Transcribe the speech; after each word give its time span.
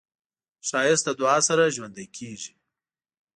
ښایست 0.67 1.03
له 1.07 1.13
دعا 1.19 1.37
سره 1.47 1.73
ژوندی 1.75 2.07
کېږي 2.17 2.53